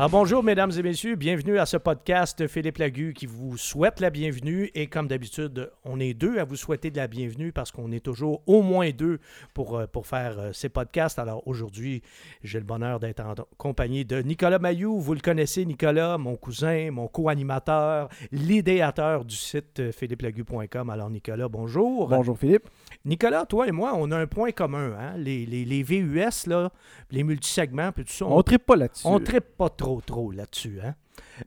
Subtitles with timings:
[0.00, 4.08] Alors bonjour mesdames et messieurs, bienvenue à ce podcast Philippe Lagu qui vous souhaite la
[4.08, 7.92] bienvenue et comme d'habitude, on est deux à vous souhaiter de la bienvenue parce qu'on
[7.92, 9.18] est toujours au moins deux
[9.52, 11.18] pour, euh, pour faire euh, ces podcasts.
[11.18, 12.00] Alors aujourd'hui,
[12.42, 14.98] j'ai le bonheur d'être en compagnie de Nicolas Mayou.
[14.98, 20.88] Vous le connaissez Nicolas, mon cousin, mon co-animateur, l'idéateur du site euh, philippelagu.com.
[20.88, 22.08] Alors Nicolas, bonjour.
[22.08, 22.70] Bonjour Philippe.
[23.04, 25.18] Nicolas, toi et moi, on a un point commun, hein?
[25.18, 26.70] les, les, les VUS, là,
[27.10, 28.24] les multisegments, puis tout ça.
[28.24, 29.06] On ne tripe pas là-dessus.
[29.06, 30.80] On tripe pas trop, trop là-dessus.
[30.80, 30.94] Hein?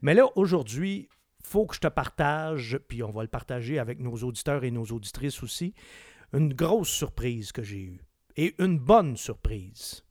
[0.02, 1.08] Mais là, aujourd'hui,
[1.42, 4.84] faut que je te partage, puis on va le partager avec nos auditeurs et nos
[4.84, 5.74] auditrices aussi,
[6.34, 8.00] une grosse surprise que j'ai eue.
[8.36, 10.04] Et une bonne surprise.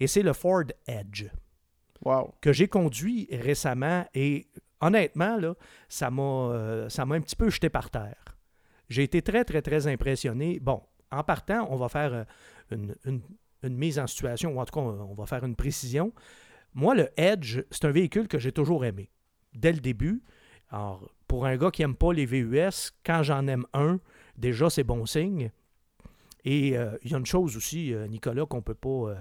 [0.00, 1.26] Et c'est le Ford Edge
[2.04, 2.34] Wow.
[2.40, 4.46] que j'ai conduit récemment et
[4.80, 5.54] honnêtement, là,
[5.88, 8.36] ça m'a euh, un petit peu jeté par terre.
[8.90, 10.60] J'ai été très, très, très impressionné.
[10.60, 12.24] Bon, en partant, on va faire euh,
[12.70, 13.22] une, une-
[13.62, 16.12] une mise en situation, ou en tout cas, on va faire une précision.
[16.74, 19.10] Moi, le Edge, c'est un véhicule que j'ai toujours aimé,
[19.54, 20.22] dès le début.
[20.70, 24.00] Alors, pour un gars qui n'aime pas les VUS, quand j'en aime un,
[24.36, 25.50] déjà, c'est bon signe.
[26.44, 29.14] Et euh, il y a une chose aussi, euh, Nicolas, qu'on peut euh,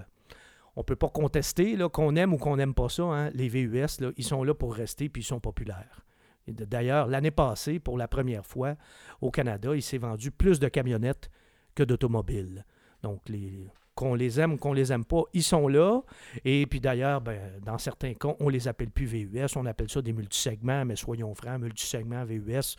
[0.76, 3.04] on peut pas contester, qu'on aime ou qu'on n'aime pas ça.
[3.04, 6.04] hein, les VUS, ils sont là pour rester puis ils sont populaires.
[6.48, 8.76] D'ailleurs, l'année passée, pour la première fois,
[9.22, 11.30] au Canada, il s'est vendu plus de camionnettes
[11.76, 12.66] que d'automobiles.
[13.02, 13.70] Donc, les,
[14.04, 16.02] qu'on les aime ou qu'on les aime pas, ils sont là.
[16.44, 20.02] Et puis d'ailleurs, ben, dans certains cas, on les appelle plus VUS, on appelle ça
[20.02, 22.76] des multisegments, mais soyons francs, multisegments, VUS,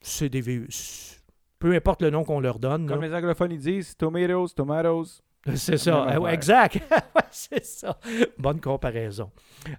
[0.00, 1.20] c'est des VUS.
[1.58, 2.86] Peu importe le nom qu'on leur donne.
[2.86, 2.94] là.
[2.94, 5.22] Comme les anglophones ils disent, tomatoes, tomatoes.
[5.54, 6.80] C'est ça, euh, exact.
[7.30, 7.98] C'est ça.
[8.36, 9.30] Bonne comparaison.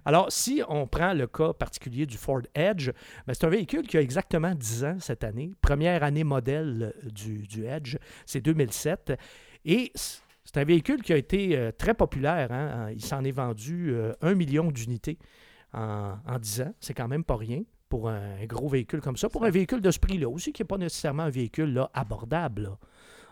[0.04, 2.90] Alors, si on prend le cas particulier du Ford Edge,
[3.26, 5.52] ben, c'est un véhicule qui a exactement 10 ans cette année.
[5.60, 7.96] Première année modèle du, du Edge,
[8.26, 9.12] c'est 2007.
[9.64, 9.92] Et
[10.52, 12.52] c'est un véhicule qui a été euh, très populaire.
[12.52, 12.90] hein.
[12.92, 15.18] Il s'en est vendu euh, un million d'unités
[15.72, 16.74] en, en 10 ans.
[16.80, 19.28] C'est quand même pas rien pour un, un gros véhicule comme ça.
[19.28, 22.62] Pour un véhicule de ce prix-là aussi, qui n'est pas nécessairement un véhicule là, abordable.
[22.62, 22.78] là.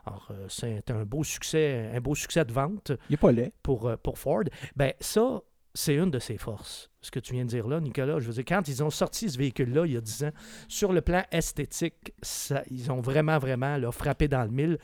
[0.06, 3.52] Alors, euh, c'est un beau succès, un beau succès de vente Il est pas laid.
[3.62, 4.44] pour, euh, pour Ford.
[4.74, 5.40] Ben ça,
[5.74, 6.90] c'est une de ses forces.
[7.02, 9.28] Ce que tu viens de dire là, Nicolas, je veux dire, quand ils ont sorti
[9.30, 10.30] ce véhicule-là il y a 10 ans,
[10.68, 14.78] sur le plan esthétique, ça- ils ont vraiment, vraiment là, frappé dans le mille.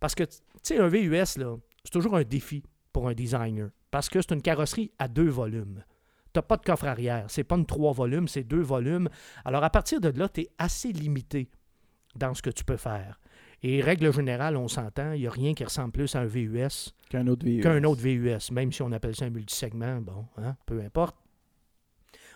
[0.00, 1.56] Parce que, tu sais, un VUS, là,
[1.88, 2.62] c'est toujours un défi
[2.92, 3.70] pour un designer.
[3.90, 5.82] Parce que c'est une carrosserie à deux volumes.
[6.34, 7.24] Tu n'as pas de coffre arrière.
[7.28, 9.08] C'est pas une trois volumes, c'est deux volumes.
[9.46, 11.48] Alors, à partir de là, tu es assez limité
[12.14, 13.18] dans ce que tu peux faire.
[13.62, 16.92] Et règle générale, on s'entend, il n'y a rien qui ressemble plus à un VUS
[17.08, 17.62] Qu'un autre VUS.
[17.62, 21.16] qu'un autre VUS, même si on appelle ça un multisegment, bon, hein, peu importe.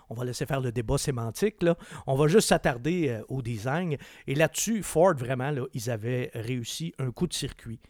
[0.08, 1.62] On va laisser faire le débat sémantique.
[1.62, 1.76] Là.
[2.06, 3.98] On va juste s'attarder euh, au design.
[4.26, 7.80] Et là-dessus, Ford, vraiment, là, ils avaient réussi un coup de circuit.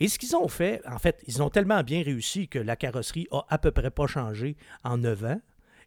[0.00, 3.28] Et ce qu'ils ont fait, en fait, ils ont tellement bien réussi que la carrosserie
[3.30, 5.40] a à peu près pas changé en 9 ans.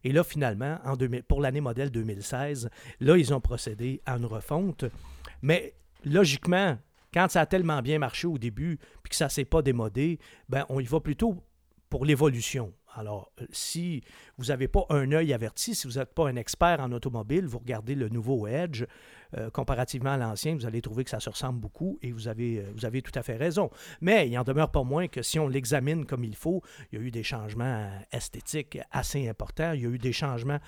[0.04, 2.70] Et là, finalement, en 2000 pour l'année modèle 2016,
[3.00, 4.86] là, ils ont procédé à une refonte.
[5.42, 5.74] Mais
[6.06, 6.78] logiquement,
[7.14, 10.20] quand ça a tellement bien marché au début, puis que ça ne s'est pas démodé,
[10.48, 11.42] ben, on y va plutôt
[11.90, 12.74] pour l'évolution.
[12.96, 14.04] Alors, euh, si
[14.38, 17.60] vous n'avez pas un œil averti, si vous n'êtes pas un expert en automobile, vous
[17.60, 18.84] regardez le nouveau Edge,
[19.38, 22.60] euh, comparativement à l'ancien, vous allez trouver que ça se ressemble beaucoup et vous avez,
[22.60, 23.70] euh, vous avez tout à fait raison.
[24.02, 26.62] Mais il en demeure pas moins que si on l'examine comme il faut,
[26.92, 30.60] il y a eu des changements esthétiques assez importants, il y a eu des changements,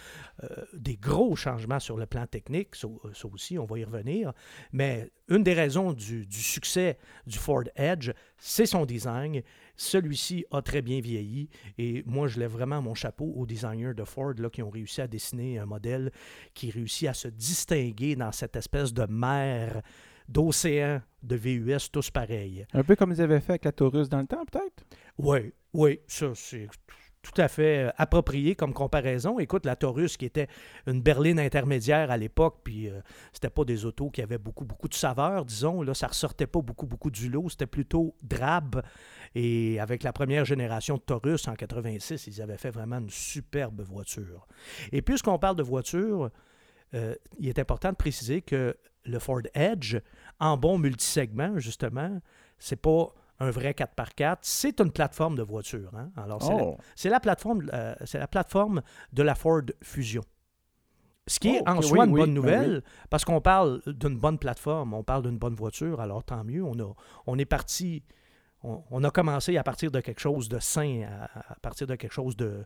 [0.43, 2.87] euh, des gros changements sur le plan technique, ça,
[3.31, 4.33] aussi, on va y revenir.
[4.71, 9.41] Mais une des raisons du succès du Ford Edge, c'est son design.
[9.77, 14.03] Celui-ci a très bien vieilli et moi, je lève vraiment mon chapeau aux designers de
[14.03, 16.11] Ford là, qui ont réussi à dessiner un modèle
[16.53, 19.81] qui réussit à se distinguer dans cette espèce de mer
[20.27, 22.65] d'océan de VUS tous pareils.
[22.73, 24.85] Un peu comme ils avaient fait avec la Taurus dans le temps, peut-être?
[25.17, 26.67] Oui, oui, ça, c'est
[27.25, 29.39] tout à fait euh, approprié comme comparaison.
[29.39, 30.47] Écoute, la Taurus, qui était
[30.85, 33.01] une berline intermédiaire à l'époque, puis euh,
[33.33, 35.81] c'était pas des autos qui avaient beaucoup, beaucoup de saveur, disons.
[35.81, 37.49] Là, ça ressortait pas beaucoup, beaucoup du lot.
[37.49, 38.83] C'était plutôt drabe.
[39.33, 43.81] Et avec la première génération de Taurus en 86, ils avaient fait vraiment une superbe
[43.81, 44.47] voiture.
[44.91, 46.29] Et puisqu'on parle de voiture,
[46.93, 49.97] euh, il est important de préciser que le Ford Edge,
[50.39, 52.21] en bon multisegment, justement,
[52.59, 55.91] c'est pas un vrai 4x4, c'est une plateforme de voiture.
[55.96, 56.09] hein.
[56.16, 56.78] Alors, c'est la- Oh.
[56.96, 58.82] c'est la, plateforme, euh, c'est la plateforme
[59.14, 60.23] de la Ford Fusion.
[61.28, 63.82] Ce qui est Oh, en soi oui, une oui, bonne ben nouvelle, parce qu'on parle
[63.87, 66.64] d'une bonne plateforme, on parle d'une bonne voiture, alors tant mieux.
[66.64, 66.93] On, a,
[67.26, 68.03] on est parti,
[68.64, 71.96] on, on a commencé à partir de quelque chose de sain, à, à partir de
[71.96, 72.64] quelque chose de,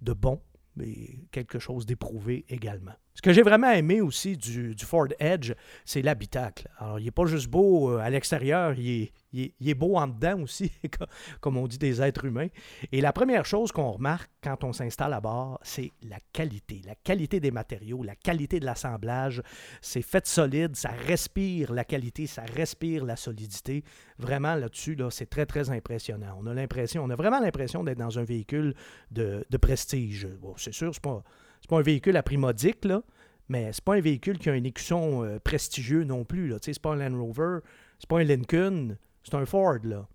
[0.00, 0.40] de bon,
[0.76, 2.94] mais quelque chose d'éprouvé également.
[3.14, 5.52] Ce que j'ai vraiment aimé aussi du, Ford Edge,
[5.84, 6.68] c'est l'habitacle.
[6.78, 10.72] Alors, il n'est pas juste beau euh, à l'extérieur, il est, beau en dedans aussi,
[10.98, 11.06] co-
[11.40, 12.48] comme on dit des êtres humains.
[12.90, 16.82] Et la première chose qu'on remarque quand on s'installe à bord, c'est la qualité.
[16.84, 19.42] La qualité des matériaux, la qualité de l'assemblage.
[19.80, 23.84] C'est fait solide, ça respire la qualité, ça respire la solidité.
[24.18, 26.36] Vraiment, là-dessus, là, c'est très, très impressionnant.
[26.40, 28.74] On a l'impression, on a vraiment l'impression d'être dans un véhicule
[29.12, 30.26] de, prestige.
[30.56, 31.22] C'est sûr, c'est pas,
[31.64, 33.02] c'est pas un véhicule à prix modique, là,
[33.48, 36.46] mais c'est pas un véhicule qui a un écusson euh, prestigieux non plus.
[36.46, 36.58] Là.
[36.60, 37.60] C'est pas un Land Rover,
[37.98, 39.78] c'est pas un Lincoln, c'est un Ford.
[39.82, 40.06] Là.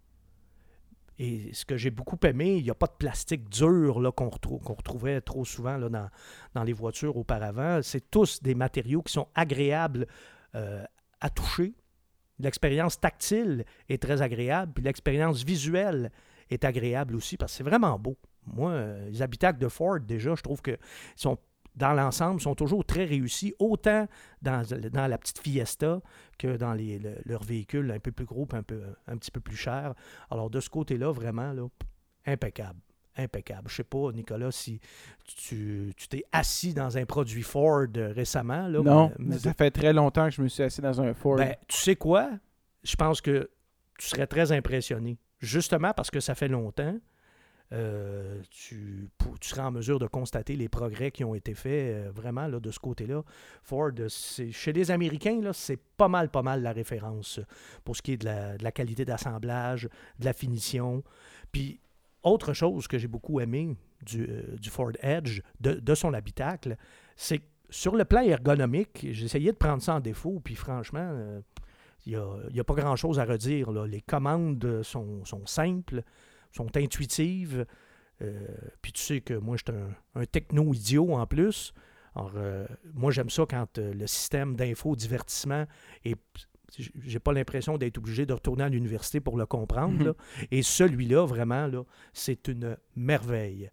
[1.17, 4.29] Et ce que j'ai beaucoup aimé, il n'y a pas de plastique dur là, qu'on,
[4.29, 6.07] qu'on retrouvait trop souvent là, dans,
[6.53, 7.79] dans les voitures auparavant.
[7.81, 10.05] C'est tous des matériaux qui sont agréables
[10.53, 10.83] euh,
[11.19, 11.73] à toucher.
[12.37, 16.11] L'expérience tactile est très agréable, puis l'expérience visuelle
[16.51, 18.19] est agréable aussi parce que c'est vraiment beau.
[18.47, 20.77] Moi, euh, les habitacles de Ford, déjà, je trouve que
[21.15, 21.37] sont
[21.75, 24.07] dans l'ensemble, sont toujours très réussis, autant
[24.41, 26.01] dans, dans la petite Fiesta
[26.37, 29.39] que dans les, le- leurs véhicules un peu plus gros, un, peu, un petit peu
[29.39, 29.93] plus chers.
[30.29, 31.67] Alors, de ce côté-là, vraiment, là,
[32.25, 32.79] impeccable.
[33.15, 33.69] Impeccable.
[33.69, 34.79] Je sais pas, Nicolas, si
[35.25, 38.67] tu tu t'es assis dans un produit Ford récemment.
[38.67, 41.13] Là, non, mais- mais ça fait très longtemps que je me suis assis dans un
[41.13, 41.35] Ford.
[41.37, 42.29] ben, tu sais quoi?
[42.83, 43.49] Je pense que
[43.97, 45.17] tu serais très impressionné.
[45.39, 46.97] Justement parce que ça fait longtemps,
[47.71, 49.09] euh, tu,
[49.41, 52.71] seras en mesure de constater les progrès qui ont été faits euh, vraiment là, de
[52.71, 53.23] ce côté-là.
[53.61, 57.39] Ford, chez les Américains, c'est pas mal, pas mal la référence
[57.83, 58.25] pour ce qui est de
[58.63, 59.87] la, qualité d'assemblage,
[60.17, 61.03] de la finition.
[61.51, 61.79] Puis,
[62.23, 66.75] autre chose que j'ai beaucoup aimé du, euh, Ford Edge, de, son habitacle,
[67.15, 71.39] c'est que sur le plan ergonomique, j'ai essayé de prendre ça en défaut, puis franchement,
[72.07, 72.19] il
[72.51, 73.71] n'y a, pas grand-chose à redire.
[73.71, 76.03] Les commandes sont simples,
[76.51, 77.65] sont intuitives.
[78.21, 78.47] euh,
[78.81, 81.73] puis tu sais que moi, je suis un, un techno-idiot en plus.
[82.15, 85.65] Alors, euh, moi, j'aime ça quand euh, le système d'info-divertissement
[86.05, 86.19] est.
[86.77, 90.03] J'ai pas l'impression d'être obligé de retourner à l'université pour le comprendre.
[90.05, 90.13] Là.
[90.51, 93.71] Et celui-là, vraiment, là, c'est une merveille.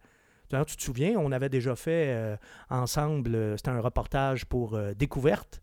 [0.49, 2.38] D'ailleurs, tu te souviens, on avait déjà fait
[2.70, 5.61] ensemble, c'était un reportage pour Découverte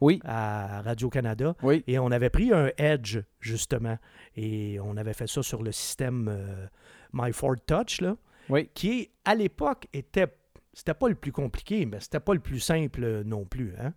[0.00, 1.54] Oui, à Radio-Canada.
[1.62, 1.84] oui.
[1.86, 3.98] Et on avait pris un Edge, justement.
[4.36, 6.66] Et on avait fait ça sur le système euh,
[7.12, 8.16] My Ford Touch, là,
[8.48, 8.70] Oui.
[8.74, 10.26] qui, à l'époque, était.
[10.72, 13.74] C'était pas le plus compliqué, mais c'était pas le plus simple euh, non plus.
[13.78, 13.92] Hein?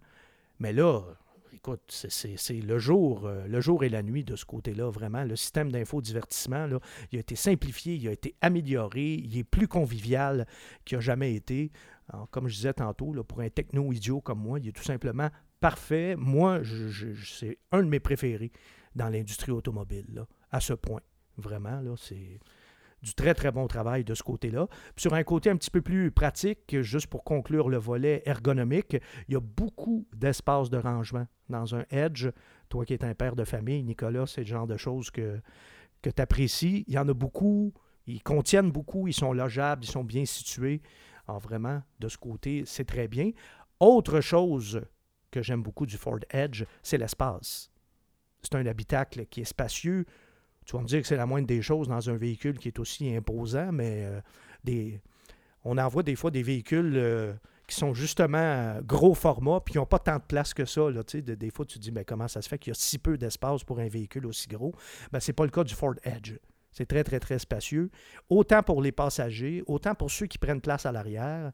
[0.59, 1.01] Mais là,
[1.53, 5.23] écoute, c'est- le jour, euh, le jour et la nuit de ce côté-là, vraiment.
[5.23, 6.67] Le système d'infodivertissement,
[7.11, 10.47] il a été simplifié, il a été amélioré, il est plus convivial
[10.83, 11.71] qu'il n'a jamais été.
[12.11, 15.29] Alors, comme je disais tantôt, là, pour un techno-idiot comme moi, il est tout simplement
[15.63, 16.18] parfait.
[16.18, 16.60] Moi,
[17.24, 18.51] c'est un de mes préférés
[18.95, 21.00] dans l'industrie automobile, là, à ce point.
[21.38, 22.42] Vraiment, là, c'est
[23.01, 24.68] du très, très bon travail de ce côté-là.
[24.98, 28.98] Sur un côté un petit peu plus pratique, juste pour conclure le volet ergonomique,
[29.30, 32.27] il y a beaucoup d'espace de rangement dans un Edge.
[32.68, 35.39] Toi qui es un père de famille, Nicolas, c'est le genre de choses que,
[36.01, 36.83] que tu apprécies.
[36.88, 37.74] Il y en a beaucoup,
[38.06, 40.81] ils contiennent beaucoup, ils sont logeables, ils sont bien situés.
[41.25, 43.31] Alors vraiment, de ce côté, c'est très bien.
[43.80, 44.81] Autre chose
[45.33, 47.71] que j'aime beaucoup du Ford Edge, c'est l'espace.
[48.44, 50.06] C'est un habitacle qui est spacieux.
[50.65, 52.80] Tu vas me dire que c'est la moindre des choses dans un véhicule qui est
[52.80, 54.06] aussi imposant, mais
[54.69, 54.97] euh,
[55.63, 57.34] on en voit des fois des véhicules euh,
[57.67, 60.89] qui sont justement euh, gros format puis qui n'ont pas tant de place que ça.
[60.89, 63.00] Là, des fois, tu te dis mais comment ça se fait qu'il y a si
[63.00, 64.74] peu d'espace pour un véhicule aussi gros?
[65.12, 66.34] Ben, ce n'est pas le cas du Ford Edge.
[66.72, 67.89] C'est très, très, très spacieux.
[68.29, 71.51] Autant pour les passagers, autant pour ceux qui prennent place à l'arrière,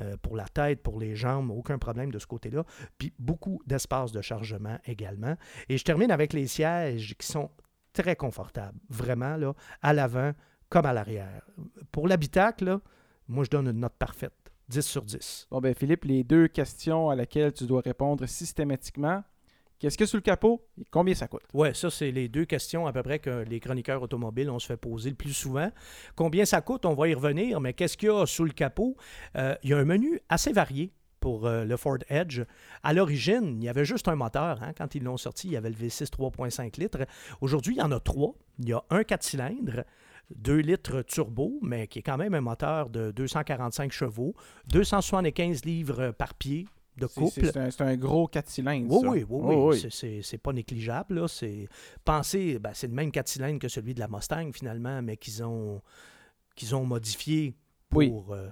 [0.00, 2.64] euh, pour la tête, pour les jambes, aucun problème de ce côté-là.
[2.98, 5.36] Puis beaucoup d'espace de chargement également.
[5.68, 7.50] Et je termine avec les sièges qui sont
[7.92, 10.32] très confortables, vraiment, là, à l'avant
[10.68, 11.42] comme à l'arrière.
[11.92, 12.80] Pour l'habitacle,
[13.28, 15.46] moi, je donne une note parfaite, 10 sur 10.
[15.50, 19.22] Bon, ben Philippe, les deux questions à laquelle tu dois répondre systématiquement.
[19.84, 20.66] Qu'est-ce qu'il y a sous le capot?
[20.90, 21.42] Combien ça coûte?
[21.52, 24.66] Ouais, ça, c'est les deux questions à peu près que les chroniqueurs automobiles, on se
[24.66, 25.70] fait poser le plus souvent.
[26.16, 28.96] Combien ça coûte, on va y revenir, mais qu'est-ce qu'il y a sous le capot?
[29.36, 32.40] Euh, il y a un menu assez varié pour euh, le Ford Edge.
[32.82, 34.62] À l'origine, il y avait juste un moteur.
[34.62, 34.72] hein.
[34.74, 37.00] Quand ils l'ont sorti, il y avait le V6 3.5 litres.
[37.42, 38.32] Aujourd'hui, il y en a trois.
[38.60, 39.84] Il y a un 4 cylindres,
[40.34, 44.34] 2 litres turbo, mais qui est quand même un moteur de 245 chevaux,
[44.68, 46.64] 275 livres par pied
[46.96, 47.50] de C'est- couple.
[47.52, 48.90] C'est c'est un, gros 4 cylindres.
[48.90, 49.08] Oui, ça.
[49.10, 49.54] oui, oui, oui.
[49.56, 50.22] Oh, oui.
[50.22, 51.14] C'est- pas négligeable.
[51.20, 51.26] Là.
[52.04, 55.42] Penser, ben, c'est le même 4 cylindres que celui de la Mustang finalement, mais qu'ils
[55.44, 55.80] ont
[56.54, 57.52] qu'ils ont modifié
[57.90, 58.12] pour, Oui.
[58.30, 58.48] euh,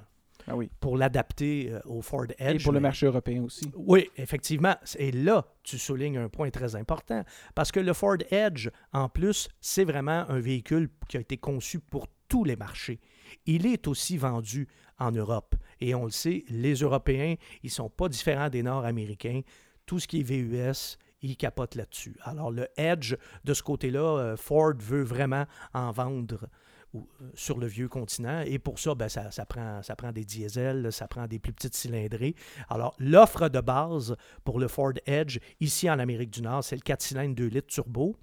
[0.49, 0.69] Ah oui.
[0.81, 2.61] pour l'adapter euh, au Ford Edge.
[2.63, 3.71] Et pour le marché européen aussi.
[3.77, 4.75] oui, effectivement.
[4.99, 7.23] Et là, tu soulignes un point très important.
[7.55, 11.79] Parce que le Ford Edge, en plus, c'est vraiment un véhicule qui a été conçu
[11.79, 12.99] pour tous les marchés.
[13.47, 15.55] Il est aussi vendu en Europe.
[15.81, 19.41] Et on le sait, les Européens, ils ne sont pas différents des Nord-Américains.
[19.87, 22.17] Tout ce qui est VUS, ils capotent là-dessus.
[22.23, 26.49] Alors le Edge, de ce côté-là, euh, Ford veut vraiment en vendre
[26.95, 27.01] euh,
[27.35, 28.43] sur le vieux continent.
[28.45, 31.75] Et pour ça, ben, ça, prend, ça prend des diesels, ça prend des plus petites
[31.75, 32.35] cylindrées.
[32.69, 36.83] Alors, l'offre de base pour le Ford Edge, ici en Amérique du Nord, c'est le
[36.83, 38.17] 4 cylindres 2 litres turbo.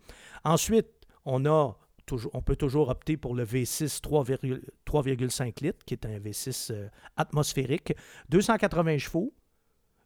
[0.44, 0.88] Ensuite,
[1.26, 1.74] on a
[2.34, 6.88] on peut toujours opter pour le V6 3,5 litres, qui est un V6 euh,
[7.18, 7.94] atmosphérique,
[8.30, 9.34] 280 chevaux,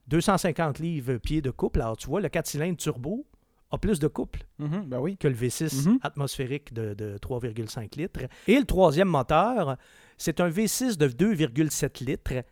[0.08, 1.82] 250 livres pieds de couple.
[1.82, 3.26] Alors, tu vois, le 4 cylindres turbo
[3.72, 5.98] a plus de couple mm-hmm, ben que le V6 mm-hmm.
[6.04, 8.20] atmosphérique de, 3,5 litres.
[8.48, 9.78] Et le troisième moteur,
[10.18, 12.44] c'est un V6 de 2,7 litres,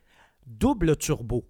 [0.48, 1.46] double turbo.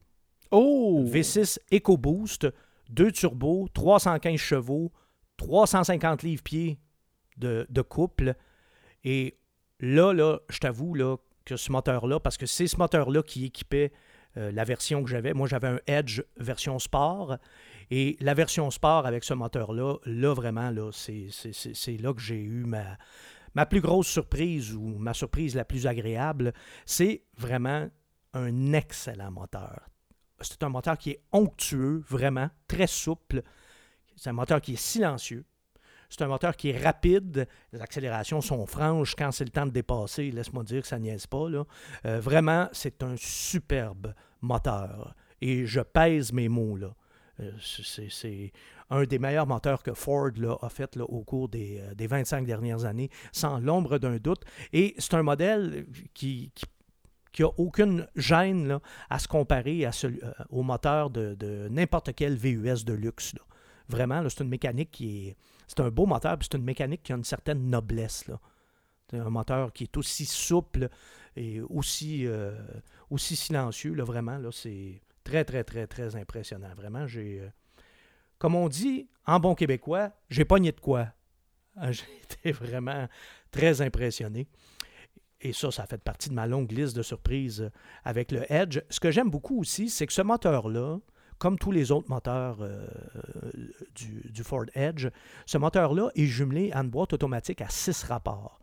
[0.52, 1.06] Oh!
[1.08, 2.48] V6 EcoBoost,
[2.90, 4.92] 2 turbos, 315 chevaux,
[5.38, 6.78] 350 livres-pieds
[7.38, 8.36] de, couple.
[9.04, 9.38] Et
[9.80, 10.96] là, je t'avoue
[11.46, 13.92] que ce moteur-là, parce que c'est ce moteur-là qui équipait
[14.38, 15.34] euh, la version que j'avais.
[15.34, 17.38] Moi, j'avais un Edge version sport.
[17.90, 21.28] Et la version sport avec ce moteur-là, là, vraiment, là, c'est,
[22.00, 26.54] là que j'ai eu ma plus grosse surprise ou ma surprise la plus agréable.
[26.86, 27.90] C'est vraiment
[28.34, 29.90] un excellent moteur.
[30.40, 33.44] C'est un moteur qui est onctueux, vraiment, très souple.
[34.16, 35.46] C'est un moteur qui est silencieux.
[36.12, 37.48] C'est un moteur qui est rapide.
[37.72, 40.30] Les accélérations sont franches quand c'est le temps de dépasser.
[40.30, 41.50] Laisse-moi dire que ça niaise pas.
[41.50, 41.64] Là.
[42.06, 45.16] Euh, vraiment, c'est un superbe moteur.
[45.40, 46.76] Et je pèse mes mots.
[46.76, 46.94] Là.
[47.40, 48.52] Euh, c'est
[48.90, 53.10] un des meilleurs moteurs que Ford a fait au cours des, 25 euh, dernières années,
[53.32, 54.44] sans l'ombre d'un doute.
[54.74, 56.52] Et c'est un modèle qui,
[57.40, 59.88] n'a aucune gêne à se comparer
[60.50, 63.34] au moteur de, n'importe quel VUS de luxe.
[63.92, 65.38] Vraiment, c'est une mécanique qui est.
[65.68, 68.28] C'est un beau moteur, puis c'est une mécanique qui a une certaine noblesse.
[68.28, 68.40] Là.
[69.10, 70.90] C'est un moteur qui est aussi souple
[71.36, 72.58] et aussi, euh,
[73.10, 73.94] aussi silencieux.
[73.94, 76.74] Là, vraiment, là, c'est très, très, très, très impressionnant.
[76.76, 77.42] Vraiment, j'ai.
[77.42, 77.50] Euh,
[78.38, 81.08] comme on dit en bon québécois, j'ai pogné de quoi.
[81.92, 83.08] J'ai été vraiment
[83.50, 84.46] très impressionné.
[85.40, 87.72] Et ça, ça fait partie de ma longue liste de surprises
[88.04, 88.80] avec le Edge.
[88.90, 91.00] Ce que j'aime beaucoup aussi, c'est que ce moteur-là,
[91.42, 92.86] comme tous les autres moteurs euh,
[93.96, 95.08] du, Ford Edge,
[95.48, 98.60] ce moteur-là est jumelé à une boîte automatique à six rapports.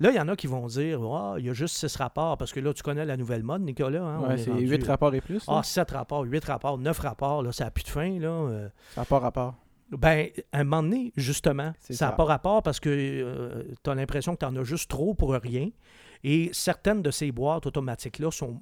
[0.00, 2.36] Là, il y en a qui vont dire Ah, il y a juste six rapports,
[2.36, 4.02] parce que là, tu connais la nouvelle mode, Nicolas.
[4.02, 5.44] Hein, c'est huit rapports et plus.
[5.46, 8.18] Ah, sept rapports, huit rapports, neuf rapports, là, ça n'a plus de fin.
[8.18, 8.30] Là.
[8.30, 8.68] Euh.
[8.96, 9.54] Rapport, rapport.
[9.92, 13.94] Ben, à un moment donné, justement, ça n'a pas rapport parce que euh, tu as
[13.94, 15.68] l'impression que tu en as juste trop pour rien.
[16.24, 18.60] Et certaines de ces boîtes automatiques-là sont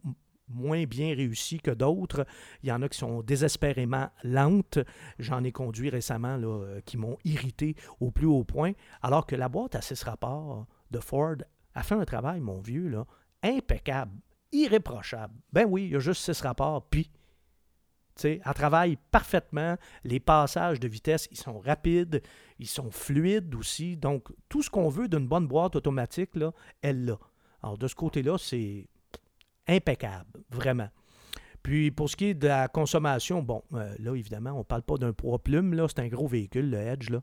[0.50, 2.26] moins bien réussi que d'autres.
[2.62, 4.78] Il y en a qui sont désespérément lentes.
[5.18, 8.72] J'en ai conduit récemment là, euh, qui m'ont irrité au plus haut point.
[9.02, 11.36] Alors que la boîte à six rapports de Ford
[11.74, 13.06] a fait un travail, mon vieux, là,
[13.42, 14.12] impeccable,
[14.52, 15.34] irréprochable.
[15.52, 17.10] Ben oui, il y a juste six rapports, puis
[18.24, 19.76] elle travaille parfaitement.
[20.04, 22.22] Les passages de vitesse, ils sont rapides,
[22.58, 23.96] ils sont fluides aussi.
[23.96, 26.30] Donc, tout ce qu'on veut d'une bonne boîte automatique,
[26.82, 27.18] elle l'a.
[27.62, 28.88] Alors, de ce côté-là, c'est
[29.70, 30.88] impeccable, vraiment.
[31.62, 34.82] Puis pour ce qui est de la consommation, bon, euh, là, évidemment, on ne parle
[34.82, 37.20] pas d'un poids plume, là, c'est un gros véhicule, le Edge, là.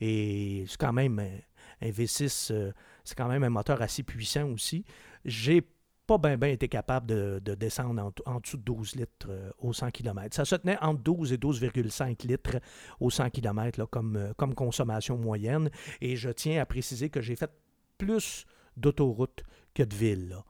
[0.00, 2.72] Et c'est quand même un, V6, euh,
[3.04, 4.84] c'est quand même un moteur assez puissant aussi.
[5.24, 5.62] J'ai
[6.06, 10.34] pas bien été capable de, descendre en, dessous de 12 litres euh, au 100 km.
[10.34, 12.60] Ça se tenait entre 12 et 12,5 litres
[13.00, 15.70] au 100 km comme, consommation moyenne.
[16.00, 17.50] Et je tiens à préciser que j'ai fait
[17.96, 18.44] plus
[18.76, 20.28] d'autoroute que de ville.
[20.28, 20.44] Là.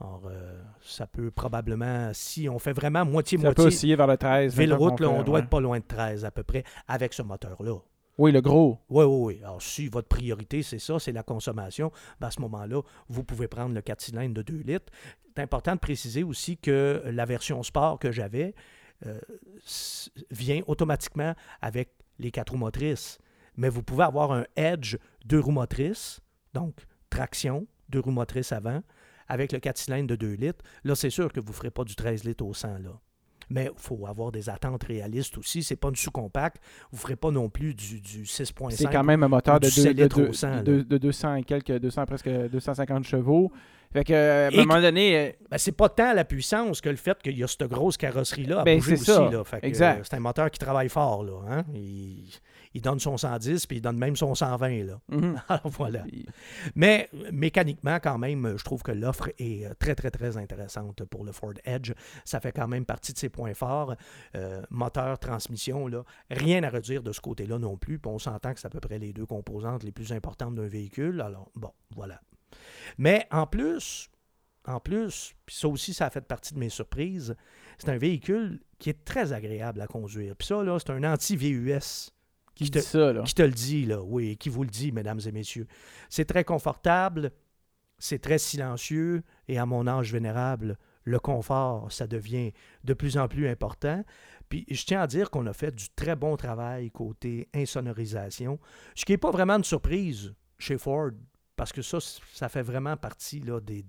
[0.00, 3.50] Alors, euh, ça peut probablement, si on fait vraiment moitié-moitié.
[3.50, 4.56] Ça peut osciller vers le 13.
[4.56, 7.78] Ville-route, on doit être pas loin de 13 à peu près avec ce moteur-là.
[8.18, 8.78] Oui, le gros.
[8.88, 9.40] Oui, oui, oui.
[9.44, 13.46] Alors, si votre priorité, c'est ça, c'est la consommation, ben, à ce moment-là, vous pouvez
[13.46, 14.92] prendre le 4 cylindres de 2 litres.
[15.36, 18.54] C'est important de préciser aussi que la version sport que j'avais
[19.06, 19.20] euh,
[20.32, 23.18] vient automatiquement avec les quatre roues motrices.
[23.56, 26.20] Mais vous pouvez avoir un Edge deux roues motrices,
[26.54, 26.74] donc
[27.08, 28.82] traction, deux roues motrices avant,
[29.28, 31.84] avec le 4 cylindres de 2 litres, là, c'est sûr que vous ne ferez pas
[31.84, 32.68] du 13 litres au 100.
[32.78, 33.00] Là.
[33.50, 35.62] Mais il faut avoir des attentes réalistes aussi.
[35.62, 36.62] C'est pas une sous-compact.
[36.90, 38.70] Vous ne ferez pas non plus du, du 6.5.
[38.72, 39.94] C'est quand même un moteur de, 2,
[40.62, 43.50] de, de, 200 et quelques, 200, presque 250 chevaux.
[43.90, 45.16] Fait que, à un moment donné.
[45.16, 47.96] Euh, ben, c'est pas tant la puissance que le fait qu'il y a cette grosse
[47.96, 49.06] carrosserie-là à ben, bouger aussi.
[49.06, 49.42] Là.
[49.44, 50.06] Fait exact.
[50.08, 51.24] c'est un moteur qui travaille fort.
[51.24, 51.64] Là, hein?
[51.74, 52.28] il,
[52.78, 54.84] il donne son 110 puis il donne même son 120.
[54.84, 55.00] Là.
[55.08, 55.40] Mhm.
[55.48, 56.04] Alors voilà.
[56.74, 61.24] Mais mécaniquement, quand même, je trouve que l'offre est euh, très, très, très intéressante pour
[61.24, 61.92] le Ford Edge.
[62.24, 63.94] Ça fait quand même partie de ses points forts.
[64.36, 67.98] Euh, moteur, transmission, là, rien à redire de ce côté-là non plus.
[67.98, 70.68] Puis on s'entend que c'est à peu près les deux composantes les plus importantes d'un
[70.68, 71.20] véhicule.
[71.20, 72.20] Alors, bon, voilà.
[72.96, 74.08] Mais en plus,
[74.68, 77.34] en plus, puis ça aussi, ça a fait partie de mes surprises,
[77.78, 80.36] c'est un véhicule qui est très agréable à conduire.
[80.36, 82.12] Puis ça, là, c'est un anti-VUS.
[82.64, 83.22] Qui, te, ça, là.
[83.22, 85.66] qui te le dit, là, oui, qui vous le dit, mesdames et messieurs.
[86.10, 87.30] C'est très confortable,
[87.98, 92.52] c'est très silencieux, et à mon âge vénérable, le confort, ça devient
[92.84, 94.04] de plus en plus important.
[94.48, 98.58] Puis je tiens à dire qu'on a fait du très bon travail côté insonorisation,
[98.94, 101.10] ce qui n'est pas vraiment une surprise chez Ford,
[101.56, 103.84] parce que ça, ça fait vraiment partie là, des,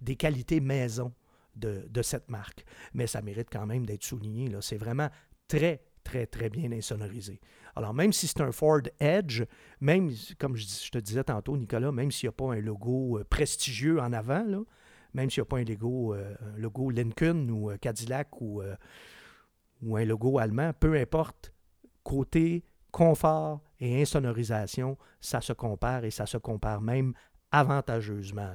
[0.00, 1.12] des, qualités maison
[1.56, 2.64] de, de, cette marque.
[2.92, 4.50] Mais ça mérite quand même d'être souligné.
[4.60, 5.08] C'est vraiment
[5.48, 7.40] très, très, très bien insonorisé.
[7.76, 9.42] Alors, même si c'est un Ford Edge,
[9.80, 13.24] même, comme je, te disais tantôt, Nicolas, même s'il n'y a pas un logo euh,
[13.24, 14.44] prestigieux en avant,
[15.12, 18.62] même s'il n'y a pas un logo, euh, un logo Lincoln ou euh, Cadillac ou,
[18.62, 21.52] un logo allemand, peu importe,
[22.02, 27.12] côté confort et insonorisation, ça se compare et ça se compare même
[27.50, 28.54] avantageusement.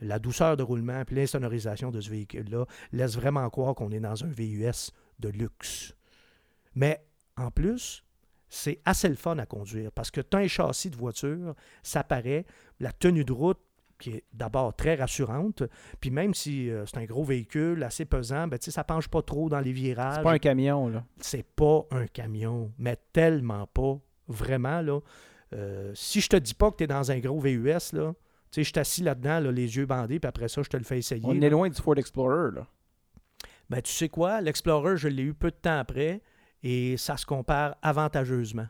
[0.00, 4.24] La douceur de roulement et l'insonorisation de ce véhicule-là laisse vraiment croire qu'on est dans
[4.24, 5.94] un VUS de luxe.
[6.74, 7.04] Mais
[7.36, 8.04] en plus,
[8.54, 12.04] c'est assez le fun à conduire parce que tu as un châssis de voiture, ça
[12.04, 12.46] paraît,
[12.80, 13.58] la tenue de route
[13.98, 15.62] qui est d'abord très rassurante.
[16.00, 19.48] Puis même si euh, c'est un gros véhicule assez pesant, ben, ça penche pas trop
[19.48, 20.16] dans les virages.
[20.16, 21.04] C'est pas un camion, là.
[21.20, 23.98] C'est pas un camion, mais tellement pas.
[24.28, 25.00] Vraiment, là.
[25.52, 28.14] Euh, si je te dis pas que tu es dans un gros VUS, là,
[28.50, 30.84] tu sais, je suis assis là-dedans, les yeux bandés, puis après ça, je te le
[30.84, 31.22] fais essayer.
[31.24, 32.66] On est loin du Ford Explorer, là.
[33.70, 34.40] Ben, tu sais quoi?
[34.40, 36.22] L'Explorer, je l'ai eu peu de temps après,
[36.64, 38.66] et ça se compare avantageusement.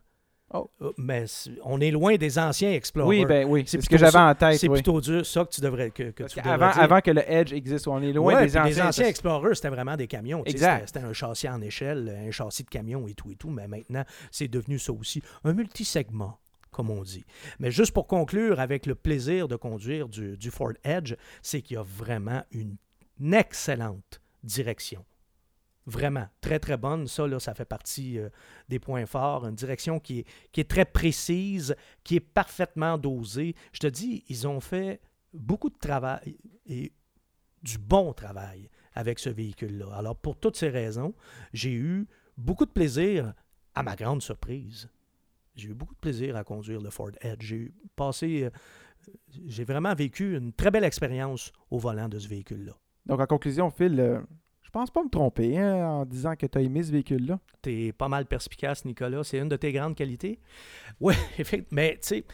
[0.53, 0.71] Oh.
[0.83, 1.25] Euh, mais
[1.65, 3.09] on est loin des anciens Explorers.
[3.09, 4.59] Oui, ben oui, c'est ce que j'avais en tête.
[4.59, 6.13] C'est plutôt dur, ça que tu devrais, que,
[6.47, 8.65] avant, avant, que le Edge existe, on est loin des anciens.
[8.65, 10.45] Les anciens Explorers, c'était vraiment des camions.
[10.45, 10.89] Exact.
[10.89, 13.51] C'était un châssis en échelle, un châssis de camion et tout et tout.
[13.51, 15.23] Mais maintenant, c'est devenu ça aussi.
[15.45, 16.39] Un multisegment
[16.71, 17.25] comme on dit.
[17.61, 21.77] Mais juste pour conclure avec le plaisir de conduire du, du Ford Edge, c'est qu'il
[21.77, 22.77] y a vraiment une
[23.33, 25.05] excellente direction.
[25.87, 27.07] Vraiment, très, très bonne.
[27.07, 28.31] Ça, là, ça fait partie euh,
[28.69, 29.47] des points forts.
[29.47, 33.55] Une direction qui est, très précise, qui est parfaitement dosée.
[33.73, 35.01] Je te dis, ils ont fait
[35.35, 36.93] beaucoup de travail et
[37.63, 39.95] du bon travail avec ce véhicule-là.
[39.95, 41.15] Alors, pour toutes ces raisons,
[41.53, 42.07] j'ai eu
[42.39, 43.35] beaucoup de plaisir,
[43.75, 44.89] à ma grande surprise.
[45.55, 47.43] J'ai eu beaucoup de plaisir à conduire le Ford Edge.
[47.43, 48.51] J'ai passé, euh,
[49.47, 52.73] j'ai vraiment vécu une très belle expérience au volant de ce véhicule-là.
[53.07, 54.21] Donc, en conclusion, Phil, euh,
[54.75, 57.39] pense pas me tromper hein, en disant que tu as aimé ce véhicule-là.
[57.63, 59.23] Tu es pas mal perspicace, Nicolas.
[59.23, 60.41] C'est une de tes grandes qualités.
[61.01, 61.15] Oui.
[61.71, 62.25] Mais tu sais,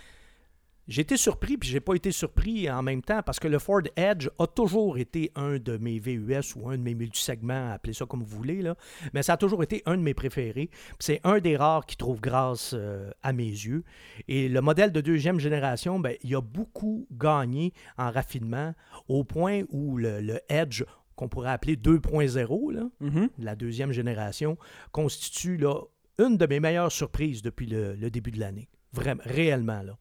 [0.89, 3.83] j'ai été surpris, puis j'ai pas été surpris en même temps, parce que le Ford
[3.97, 8.07] Edge a toujours été un de mes VUS ou un de mes multisegments, appelez ça
[8.07, 8.75] comme vous voulez, là.
[9.15, 10.69] mais ça a toujours été un de mes préférés.
[10.99, 13.85] C'est un des rares qui trouve grâce euh, à mes yeux.
[14.27, 18.75] Et le modèle de deuxième génération, ben, il a beaucoup gagné en raffinement,
[19.09, 20.83] au point où le Edge
[21.21, 23.29] qu'on pourrait appeler 2.0, mm-hmm.
[23.41, 24.57] la deuxième génération,
[24.91, 25.83] constitue là,
[26.19, 28.71] une de mes meilleures surprises depuis le, début de l'année.
[28.95, 29.83] Vraiment, réellement.
[29.83, 29.99] Là.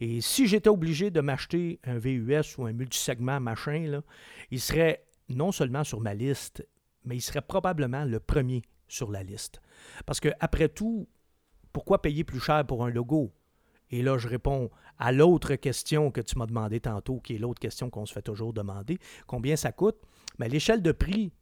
[0.00, 4.02] Et si j'étais obligé de m'acheter un VUS ou un multisegment machin, là,
[4.50, 6.66] il serait non seulement sur ma liste,
[7.06, 9.62] mais il serait probablement le premier sur la liste.
[10.04, 11.08] Parce que, après tout,
[11.72, 13.32] pourquoi payer plus cher pour un logo?
[13.90, 17.60] Et là, je réponds à l'autre question que tu m'as demandé tantôt, qui est l'autre
[17.60, 18.98] question qu'on se fait toujours demander.
[19.26, 19.96] Combien ça coûte?
[20.40, 21.34] Mais l'échelle de prix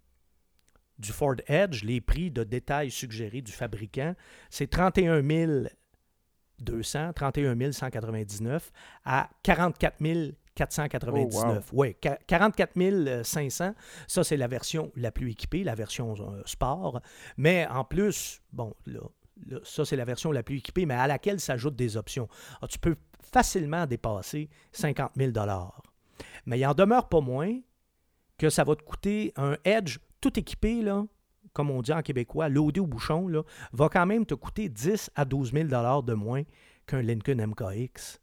[0.98, 4.16] du Ford Edge, les prix de détail suggérés du fabricant,
[4.50, 5.22] c'est 31
[6.58, 8.72] 200, 31 199
[9.04, 10.02] à 44
[10.56, 11.70] 499.
[11.72, 11.94] Oui,
[12.26, 13.74] 44 500.
[14.08, 17.00] Ça, c'est la version la plus équipée, la version euh, sport.
[17.36, 18.98] Mais en plus, bon, là,
[19.62, 22.28] ça, c'est la version la plus équipée, mais à laquelle s'ajoutent des options.
[22.60, 25.30] Ah, tu peux facilement dépasser 50 000
[26.46, 27.60] Mais il en demeure pas moins
[28.38, 30.84] que ça va te coûter un Edge tout équipé,
[31.52, 35.24] comme on dit en québécois, loadé au bouchon, va quand même te coûter 10 à
[35.24, 35.68] 12 000
[36.02, 36.42] de moins
[36.86, 38.20] qu'un Lincoln MKX.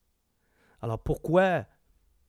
[0.82, 1.66] Alors pourquoi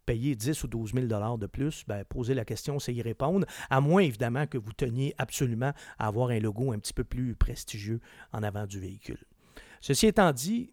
[0.04, 1.84] payer 10 ou 12 000 de plus?
[1.86, 6.06] Ben, poser la question, c'est y répondre, à moins évidemment que vous teniez absolument à
[6.06, 8.00] avoir un logo un petit peu plus prestigieux
[8.32, 9.24] en avant du véhicule.
[9.80, 10.72] Ceci étant dit,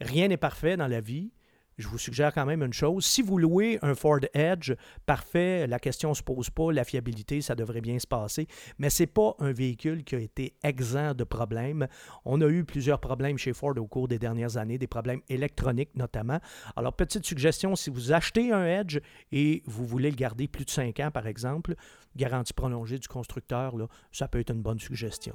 [0.00, 1.32] rien n'est parfait dans la vie
[1.78, 3.04] je vous suggère quand même une chose.
[3.04, 4.72] Si vous louez un Ford Edge,
[5.06, 8.46] parfait, la question ne se pose pas, la fiabilité, ça devrait bien se passer,
[8.78, 11.86] mais ce n'est pas un véhicule qui a été exempt de problèmes.
[12.24, 15.96] On a eu plusieurs problèmes chez Ford au cours des dernières années, des problèmes électroniques
[15.96, 16.40] notamment.
[16.76, 18.98] Alors, petite suggestion, si vous achetez un Edge
[19.32, 21.74] et vous voulez le garder plus de 5 ans, par exemple,
[22.16, 23.74] garantie prolongée du constructeur,
[24.12, 25.34] ça peut être une bonne suggestion.